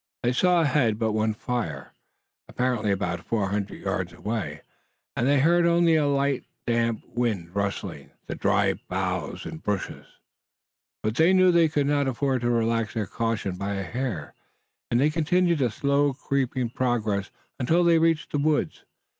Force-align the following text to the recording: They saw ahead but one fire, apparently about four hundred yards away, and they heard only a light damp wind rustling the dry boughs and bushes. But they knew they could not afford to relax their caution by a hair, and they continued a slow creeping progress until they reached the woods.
They 0.23 0.31
saw 0.33 0.61
ahead 0.61 0.97
but 0.97 1.11
one 1.11 1.35
fire, 1.35 1.93
apparently 2.49 2.89
about 2.91 3.23
four 3.23 3.49
hundred 3.49 3.81
yards 3.83 4.13
away, 4.13 4.61
and 5.15 5.27
they 5.27 5.39
heard 5.41 5.67
only 5.67 5.93
a 5.95 6.07
light 6.07 6.43
damp 6.65 7.03
wind 7.07 7.55
rustling 7.55 8.09
the 8.25 8.33
dry 8.33 8.73
boughs 8.89 9.45
and 9.45 9.61
bushes. 9.61 10.07
But 11.03 11.13
they 11.17 11.33
knew 11.33 11.51
they 11.51 11.69
could 11.69 11.85
not 11.85 12.07
afford 12.07 12.41
to 12.41 12.49
relax 12.49 12.95
their 12.95 13.05
caution 13.05 13.57
by 13.57 13.75
a 13.75 13.83
hair, 13.83 14.33
and 14.89 14.99
they 14.99 15.11
continued 15.11 15.61
a 15.61 15.69
slow 15.69 16.13
creeping 16.13 16.71
progress 16.71 17.29
until 17.59 17.83
they 17.83 17.99
reached 17.99 18.31
the 18.31 18.39
woods. 18.39 18.83